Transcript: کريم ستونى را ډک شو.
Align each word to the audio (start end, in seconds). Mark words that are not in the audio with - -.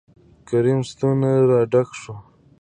کريم 0.47 0.79
ستونى 0.91 1.33
را 1.49 1.59
ډک 1.71 1.89
شو. 2.01 2.15